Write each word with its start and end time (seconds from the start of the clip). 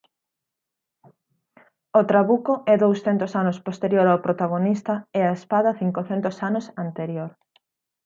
O 1.99 2.01
trabuco 2.09 2.53
é 2.73 2.75
douscentos 2.83 3.31
anos 3.41 3.57
posterior 3.67 4.05
ao 4.09 4.23
protagonista 4.25 4.93
e 5.17 5.19
a 5.25 5.35
espada 5.39 5.77
cincocentos 5.81 6.35
anos 6.49 6.65
anterior. 6.85 7.31